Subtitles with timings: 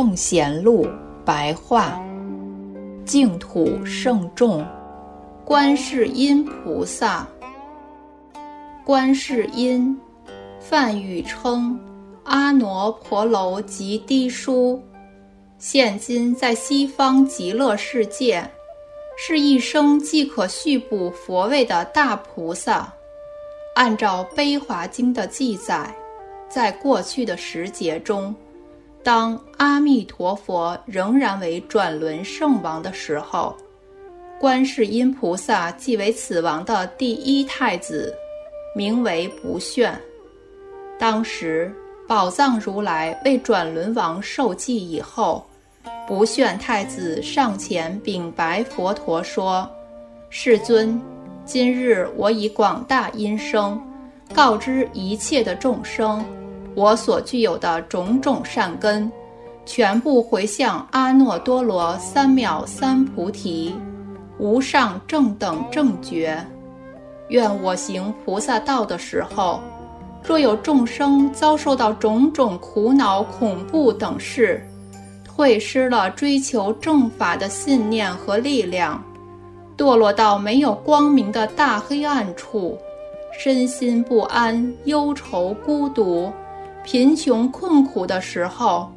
[0.00, 0.88] 圣贤录
[1.26, 2.02] 白话，
[3.04, 4.66] 净土圣众，
[5.44, 7.28] 观世音菩萨。
[8.82, 9.94] 观世音，
[10.58, 11.78] 梵语称
[12.24, 14.82] 阿耨婆罗吉低疏，
[15.58, 18.42] 现今在西方极乐世界，
[19.18, 22.90] 是一生即可续补佛位的大菩萨。
[23.74, 25.94] 按照《悲华经》的记载，
[26.48, 28.34] 在过去的时节中。
[29.02, 33.56] 当阿弥陀佛仍然为转轮圣王的时候，
[34.38, 38.14] 观世音菩萨即为此王的第一太子，
[38.76, 39.98] 名为不炫。
[40.98, 41.74] 当时
[42.06, 45.46] 宝藏如来为转轮王受记以后，
[46.06, 49.68] 不炫太子上前禀白佛陀说
[50.28, 51.00] ：“世尊，
[51.46, 53.80] 今日我以广大音声，
[54.34, 56.22] 告知一切的众生。”
[56.74, 59.10] 我所具有的种种善根，
[59.66, 63.74] 全部回向阿耨多罗三藐三菩提，
[64.38, 66.42] 无上正等正觉。
[67.28, 69.60] 愿我行菩萨道的时候，
[70.22, 74.64] 若有众生遭受到种种苦恼、恐怖等事，
[75.24, 79.02] 退失了追求正法的信念和力量，
[79.76, 82.78] 堕落到没有光明的大黑暗处，
[83.38, 86.30] 身心不安、忧愁、孤独。
[86.84, 88.90] 贫穷困苦的时候，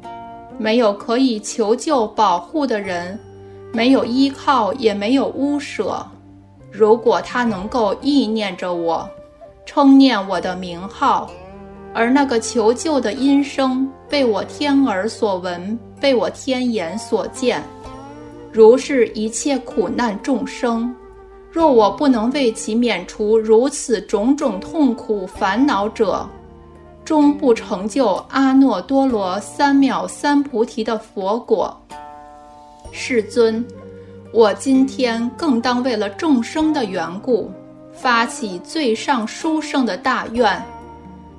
[0.58, 3.18] 没有可以求救保护的人，
[3.72, 6.04] 没有依靠，也没有屋舍。
[6.70, 9.08] 如果他能够意念着我，
[9.66, 11.30] 称念我的名号，
[11.92, 17.62] 而那个求救的音声被我天耳所闻，被我天眼所见，
[18.50, 20.92] 如是一切苦难众生，
[21.52, 26.28] 若我不能为其免除如此种种痛苦烦恼者，
[27.04, 31.78] 终不成就阿耨多罗三藐三菩提的佛果。
[32.90, 33.64] 世尊，
[34.32, 37.50] 我今天更当为了众生的缘故，
[37.92, 40.64] 发起最上殊胜的大愿，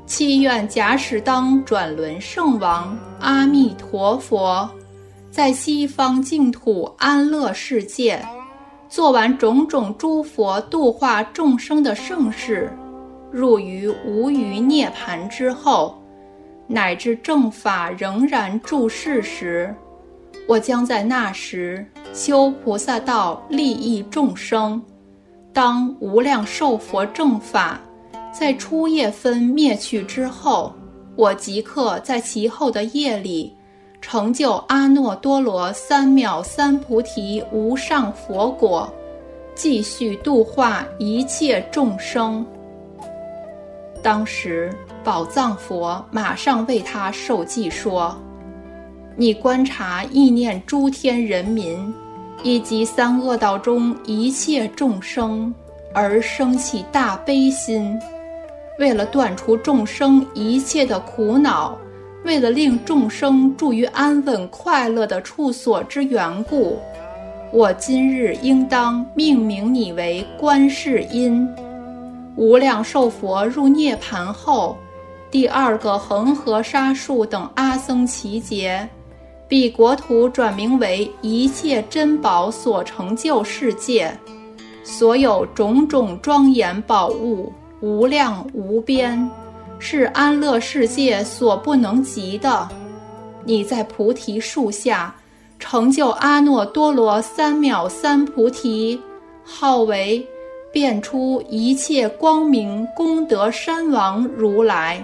[0.06, 4.70] 祈愿假使当转轮圣王阿弥陀佛，
[5.32, 8.24] 在西方净土安乐世界，
[8.88, 12.72] 做完种种诸佛度化众生的盛事。
[13.36, 16.02] 入于无余涅盘之后，
[16.68, 19.76] 乃至正法仍然住世时，
[20.48, 24.82] 我将在那时修菩萨道，利益众生。
[25.52, 27.78] 当无量寿佛正法
[28.32, 30.74] 在初夜分灭去之后，
[31.18, 33.54] 我即刻在其后的夜里，
[34.00, 38.90] 成就阿耨多罗三藐三菩提无上佛果，
[39.56, 42.46] 继续度化一切众生。
[44.06, 44.72] 当时，
[45.04, 48.16] 宝藏佛马上为他受记说
[49.18, 51.92] ：“你观察意念诸天人民，
[52.44, 55.52] 以及三恶道中一切众生，
[55.92, 58.00] 而生起大悲心，
[58.78, 61.76] 为了断除众生一切的苦恼，
[62.26, 66.78] 为了令众生住于安稳快乐的处所之缘故，
[67.52, 71.50] 我今日应当命名你为观世音。”
[72.36, 74.78] 无量寿佛入涅盘后，
[75.32, 78.88] 第二个恒河沙数等阿僧祇劫，
[79.48, 84.18] 彼国土转名为一切珍宝所成就世界，
[84.84, 87.52] 所有种种庄严宝物
[87.82, 89.30] 无量无边，
[89.80, 92.68] 是安乐世界所不能及的。
[93.44, 95.16] 你在菩提树下
[95.60, 99.00] 成就阿耨多罗三藐三菩提，
[99.44, 100.28] 号为。
[100.76, 105.02] 变出一切光明功德山王如来，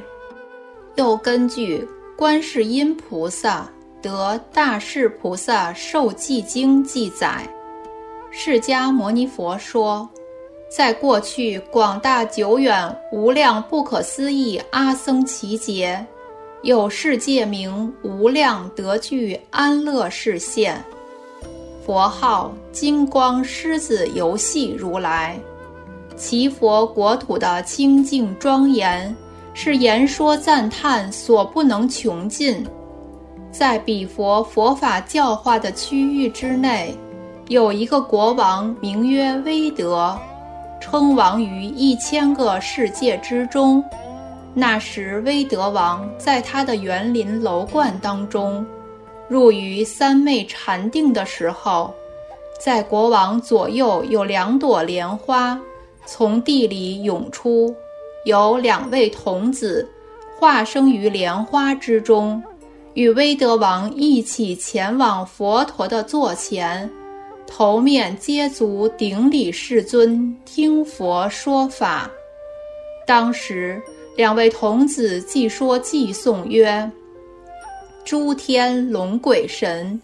[0.96, 1.88] 又根据
[2.18, 3.72] 观世音菩萨
[4.02, 7.48] 得大势菩萨受记经记载，
[8.32, 10.10] 释迦牟尼佛说，
[10.70, 16.06] 在过去广大久远无量不可思议阿僧祇劫，
[16.64, 20.84] 有世界名无量德具安乐世现，
[21.86, 25.40] 佛号金光狮子游戏如来。
[26.22, 29.14] 其佛国土的清净庄严，
[29.56, 32.64] 是言说赞叹所不能穷尽。
[33.52, 36.96] 在彼佛佛法教化的区域之内，
[37.48, 40.16] 有一个国王，名曰威德，
[40.80, 43.84] 称王于一千个世界之中。
[44.54, 48.64] 那时，威德王在他的园林楼观当中，
[49.28, 51.92] 入于三昧禅定的时候，
[52.60, 55.60] 在国王左右有两朵莲花。
[56.06, 57.74] 从地里涌出，
[58.26, 59.88] 有两位童子
[60.40, 62.42] 化生于莲花之中，
[62.94, 66.90] 与威德王一起前往佛陀的座前，
[67.48, 72.10] 头面接足顶礼世尊，听佛说法。
[73.08, 73.82] 当时，
[74.16, 76.90] 两位童子即说偈颂曰
[78.04, 80.00] ：“诸天龙鬼神，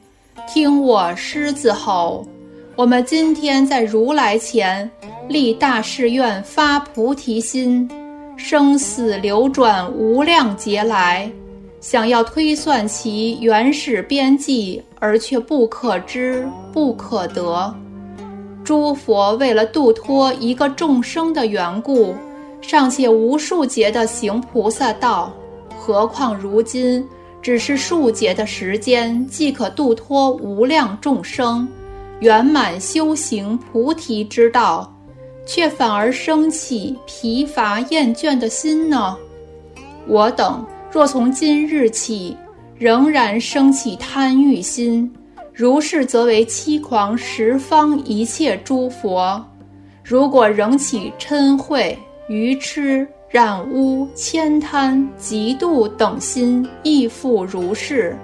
[0.48, 2.26] 听我狮子吼！
[2.76, 4.90] 我们今天在如来前
[5.28, 7.90] 立大誓愿，发菩提心，
[8.36, 11.30] 生死流转无量劫来，
[11.80, 17.74] 想要推算其原始边际，而却不可知不可得。
[18.64, 22.16] 诸佛为了度脱一个众生的缘故。”
[22.60, 25.32] 尚且无数劫的行菩萨道，
[25.78, 27.08] 何况如今
[27.40, 31.68] 只是数劫的时间，即可度脱无量众生，
[32.20, 34.92] 圆满修行菩提之道，
[35.48, 39.18] 却反而生起疲乏厌倦的心呢？
[40.06, 42.36] 我等若从今日起
[42.78, 45.12] 仍然升起贪欲心，
[45.54, 49.42] 如是则为欺狂十方一切诸佛；
[50.04, 51.96] 如果仍起嗔恚，
[52.30, 58.16] 愚痴、染污、悭贪、嫉妒等心亦复如是。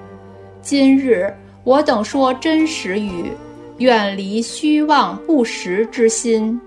[0.61, 1.33] 今日
[1.63, 3.31] 我等说真实语，
[3.77, 6.59] 远离虚妄不实之心。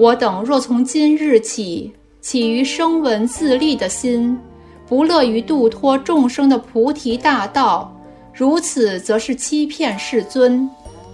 [0.00, 1.92] 我等若从今日起
[2.22, 4.34] 起于声闻自利的心，
[4.88, 7.94] 不乐于度脱众生的菩提大道，
[8.32, 10.66] 如此则是欺骗世尊。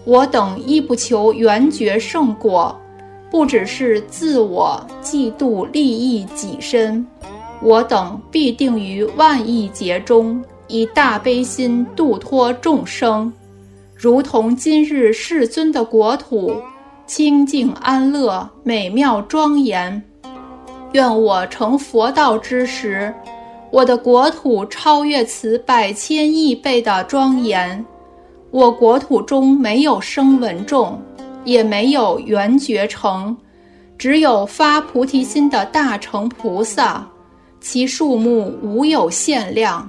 [0.04, 2.80] 我等亦不求圆觉圣果。
[3.28, 7.04] 不只是自我嫉妒利益己身，
[7.60, 13.32] 我等必定于万亿劫中以大悲心度脱众生，
[13.96, 16.54] 如同今日世尊的国土
[17.06, 20.02] 清净安乐、美妙庄严。
[20.92, 23.14] 愿我成佛道之时，
[23.70, 27.84] 我的国土超越此百千亿倍的庄严。
[28.50, 31.00] 我国土中没有声闻众。
[31.44, 33.36] 也没有圆觉成，
[33.96, 37.08] 只有发菩提心的大乘菩萨，
[37.60, 39.88] 其数目无有限量。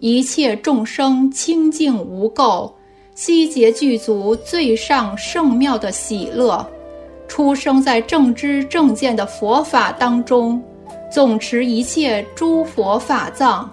[0.00, 2.70] 一切众生清净无垢，
[3.18, 6.64] 悉结具足最上圣妙的喜乐，
[7.26, 10.62] 出生在正知正见的佛法当中，
[11.10, 13.68] 总持一切诸佛法藏。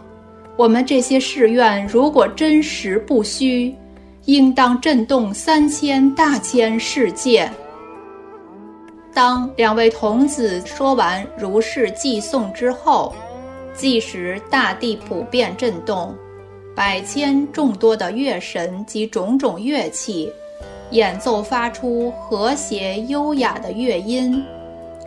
[0.57, 3.71] 我们这些誓愿，如果真实不虚。
[4.25, 7.48] 应当震动三千大千世界。
[9.13, 13.13] 当两位童子说完如是偈颂之后，
[13.75, 16.12] 即时大地普遍震动，
[16.75, 20.30] 百千众多的乐神及种种乐器
[20.92, 24.44] 演奏发出和谐优雅的乐音，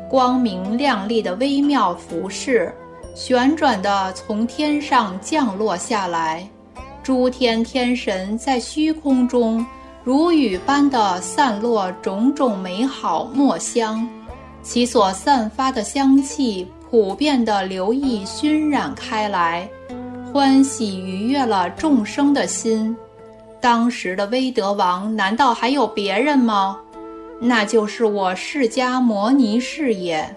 [0.08, 2.74] 光明亮丽的微妙服饰
[3.14, 6.48] 旋转的从天上降落下来。
[7.02, 9.64] 诸天天神在虚空中
[10.02, 14.08] 如雨般的散落种种美好墨香，
[14.62, 19.68] 其所散发的香气普遍的流溢熏染开来，
[20.32, 22.96] 欢喜愉悦了众生的心。
[23.60, 26.78] 当时的威德王难道还有别人吗？
[27.40, 30.28] 那就是我释迦牟尼是也。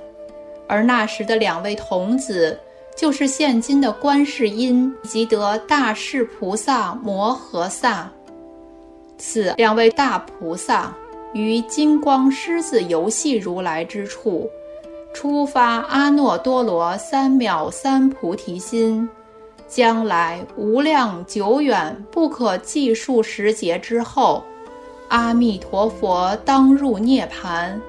[0.67, 2.59] 而那时的两位童子。
[2.97, 8.11] 就是现今的观世音及得大士菩萨摩诃萨，
[9.17, 10.93] 此两位大菩萨
[11.33, 14.47] 于金光狮子游戏如来之处，
[15.13, 19.09] 出发阿耨多罗三藐三菩提心，
[19.71, 24.43] 将来无量久远不可计数时节之后，
[25.07, 27.81] 阿弥陀佛当入涅盘，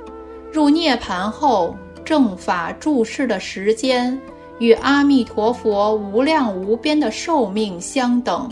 [0.53, 4.17] 入涅盘后正法住世的时间。
[4.61, 8.49] 与阿弥陀佛无量无边的寿命相等，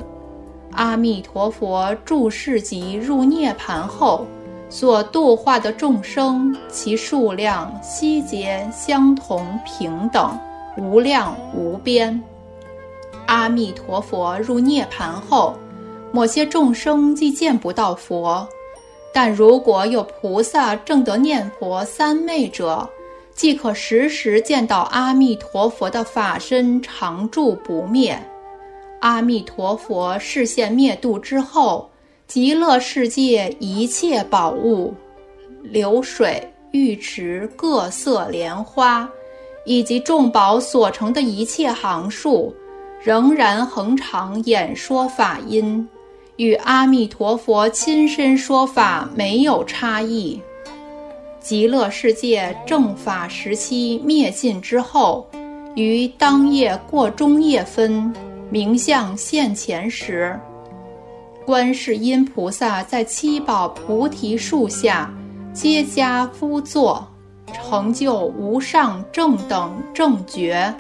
[0.73, 4.27] 阿弥陀佛住世及入涅盘后
[4.69, 10.37] 所度化的众生，其数量悉皆相同平等，
[10.77, 12.21] 无量无边。
[13.31, 15.57] 阿弥陀佛入涅盘后，
[16.11, 18.45] 某些众生既见不到佛，
[19.15, 22.89] 但如果有菩萨正得念佛三昧者。
[23.33, 28.21] 即可时时见到阿弥陀佛的法身常住不灭。
[29.01, 31.89] 阿弥陀佛视线灭度之后，
[32.27, 34.93] 极乐世界一切宝物、
[35.63, 39.09] 流水、浴池、各色莲花，
[39.65, 42.55] 以及众宝所成的一切行树，
[43.03, 45.89] 仍然恒常演说法音，
[46.37, 50.39] 与阿弥陀佛亲身说法没有差异。
[51.41, 55.27] 极乐世界正法时期灭尽之后，
[55.75, 58.13] 于当夜过中夜分，
[58.51, 60.39] 名相现前时，
[61.47, 65.11] 观世音菩萨在七宝菩提树下
[65.55, 67.09] 接跏趺坐，
[67.51, 70.73] 成就无上正等正觉，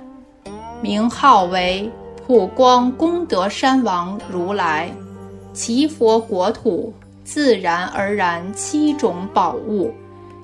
[0.82, 1.90] 名号为
[2.30, 4.88] 普光功德山王如来。
[5.52, 6.94] 其佛国土
[7.24, 9.92] 自然而然七种宝物，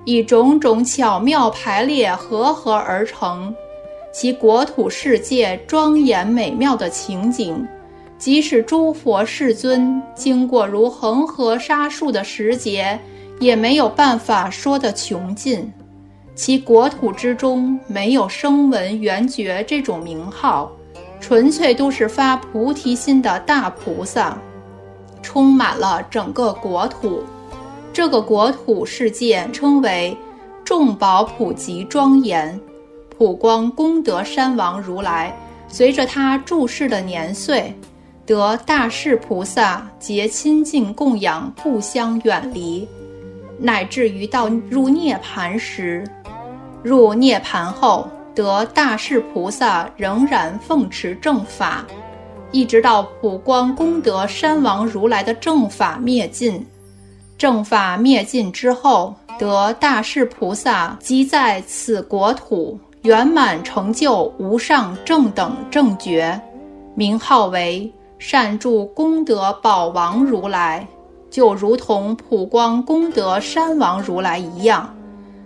[0.04, 3.54] 以种种巧妙排列合合而成。
[4.12, 7.64] 其国土世界庄严美妙的情景，
[8.18, 12.98] 即使诸佛世尊经过如恒河沙数的时节，
[13.38, 15.72] 也没有办法说得穷尽。
[16.34, 20.68] 其国土之中没有声闻缘觉这种名号，
[21.20, 24.38] 纯粹都是发菩提心的大菩萨，
[25.22, 27.22] 充满了整个国土。
[27.92, 30.16] 这个国土世界称为
[30.64, 32.60] 众宝普及庄严。
[33.18, 35.34] 普光功德山王如来，
[35.68, 37.74] 随着他住世的年岁，
[38.26, 42.86] 得大士菩萨皆亲近供养，不相远离，
[43.58, 46.04] 乃至于到入涅盘时，
[46.82, 51.86] 入涅盘后得大士菩萨仍然奉持正法，
[52.52, 56.64] 一直到普光功德山王如来的正法灭尽。
[57.38, 62.78] 正法灭尽之后，得大士菩萨即在此国土。
[63.02, 66.40] 圆满成就无上正等正觉，
[66.96, 70.84] 名号为善住功德宝王如来，
[71.30, 74.92] 就如同普光功德山王如来一样。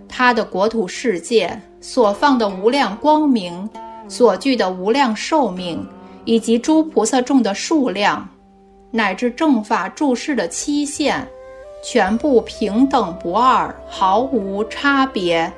[0.09, 3.69] 他的国土世界所放的无量光明，
[4.07, 5.85] 所具的无量寿命，
[6.23, 8.29] 以及诸菩萨众的数量，
[8.91, 11.27] 乃至正法住世的期限，
[11.83, 15.51] 全部平等不二，毫无差别。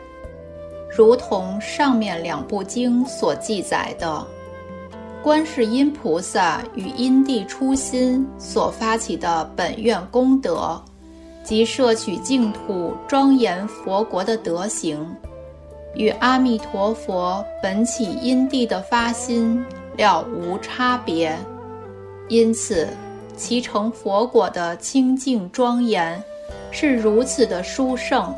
[0.96, 4.25] 如同上面两部经所记载的，
[5.22, 10.80] 观世音菩萨与因地初心所发起的本愿功德，
[11.44, 15.03] 及摄取净土庄严佛国的德行，
[15.95, 19.63] 与阿弥陀佛本起因地的发心
[19.97, 21.38] 了无差别。
[22.29, 22.88] 因此，
[23.35, 26.21] 其成佛果的清净庄严，
[26.71, 28.33] 是如此的殊胜，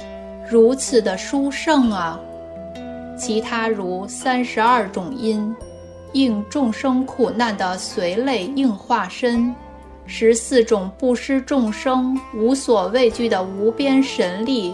[0.49, 2.19] 如此的殊胜啊！
[3.17, 5.55] 其他如三十二种因，
[6.13, 9.53] 应众生苦难的随类应化身；
[10.05, 14.73] 十四种不施众生无所畏惧的无边神力；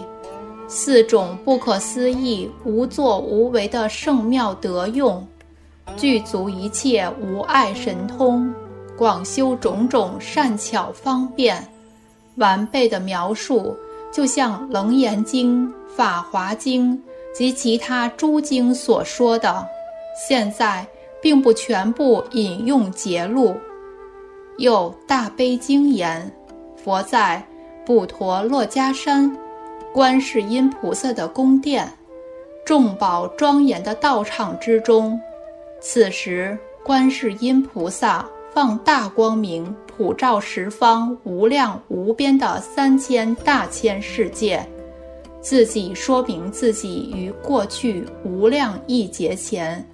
[0.74, 5.22] 四种不可思议无作无为的圣妙德用；
[5.98, 8.50] 具足一切无碍神通，
[8.96, 11.62] 广修种种善巧方便，
[12.36, 13.76] 完备的描述，
[14.10, 16.96] 就像《楞严经》《法华经》。
[17.34, 19.66] 及其他诸经所说的，
[20.28, 20.86] 现在
[21.20, 23.56] 并不全部引用节录。
[24.58, 26.30] 又大悲经言，
[26.82, 27.42] 佛在
[27.86, 29.34] 普陀洛迦山，
[29.92, 31.86] 观世音菩萨的宫殿，
[32.64, 35.20] 众宝庄严的道场之中，
[35.82, 44.66] 此时观世音菩萨放大光明，普照十方无量无边的三千大千世界。
[45.42, 49.86] 自己说明自己于过去无量亿劫前，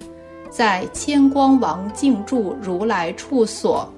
[0.49, 3.91] 在千光王静住如来处所，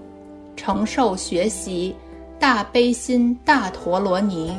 [0.55, 1.95] 承受学习
[2.39, 4.57] 大悲心大陀罗尼，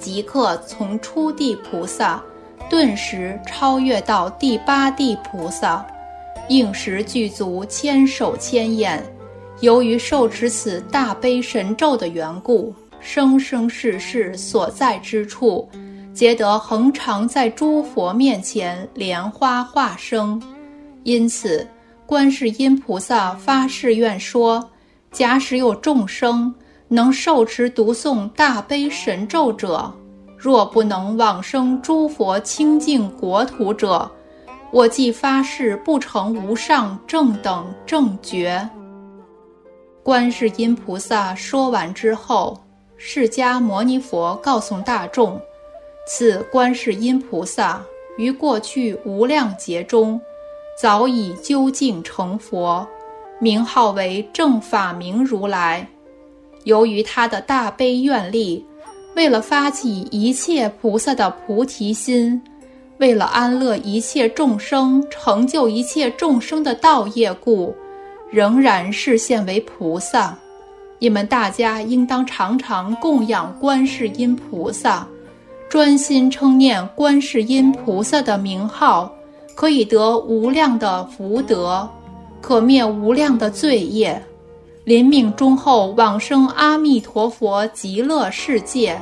[0.00, 2.22] 即刻从初地菩萨
[2.68, 5.86] 顿时超越到第八地菩萨，
[6.48, 9.00] 应时具足千手千眼。
[9.60, 12.74] 由于受持此大悲神咒的缘故。
[13.02, 15.66] 生生世世所在之处，
[16.12, 20.38] 皆得恒常在诸佛面前莲花化生。
[21.02, 21.66] 因此，
[22.04, 24.70] 观世音菩萨发誓愿说：
[25.12, 26.54] 假使有众生
[26.92, 29.92] 能受持读诵大悲神咒者，
[30.36, 34.10] 若不能往生诸佛清净国土者，
[34.72, 38.68] 我即发誓不成无上正等正觉。
[40.02, 42.60] 观世音菩萨说完之后。
[43.02, 45.40] 释迦牟尼佛告诉大众
[46.06, 47.82] ：“此观世音菩萨
[48.18, 50.20] 于过去无量劫中，
[50.78, 52.86] 早已究竟成佛，
[53.38, 55.88] 名号为正法明如来。
[56.64, 58.64] 由于他的大悲愿力，
[59.16, 62.40] 为了发起一切菩萨的菩提心，
[62.98, 67.74] 为了安乐一切众生，成就一切众生的道业故，
[68.30, 70.36] 仍然视现为菩萨。”
[71.02, 75.08] 你们大家应当常常供养观世音菩萨，
[75.68, 79.10] 专心称念观世音菩萨的名号，
[79.54, 81.88] 可以得无量的福德。
[82.42, 84.22] 可灭无量的罪业。
[84.90, 89.00] 临命终后往生阿弥陀佛极乐世界。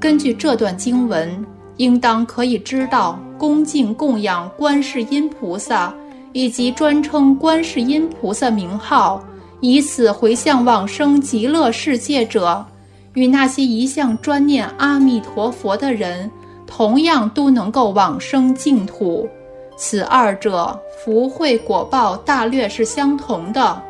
[0.00, 1.44] 根据这段经文，
[1.76, 5.92] 应当可以知道，恭敬供养观世音菩萨，
[6.32, 9.22] 以及专称观世音菩萨名号，
[9.60, 12.64] 以此回向往生极乐世界者，
[13.12, 16.30] 与那些一向专念阿弥陀佛的人，
[16.66, 19.28] 同样都能够往生净土。
[19.76, 23.82] 此二者福慧果报大略是相同的。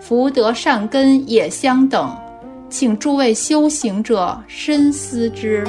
[0.00, 2.16] 福德善根也相等，
[2.70, 5.64] 请诸位修行者深思之。